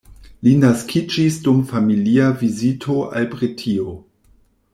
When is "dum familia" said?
1.49-2.31